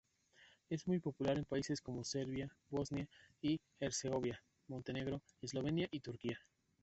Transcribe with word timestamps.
Es 0.67 0.87
muy 0.87 0.97
popular 0.99 1.37
en 1.37 1.45
países 1.45 1.79
como 1.79 2.03
Serbia, 2.03 2.51
Bosnia 2.71 3.07
y 3.39 3.59
Herzegovina, 3.79 4.41
Montenegro, 4.67 5.21
Eslovenia 5.43 5.87
y 5.91 5.99
Turquía. 5.99 6.39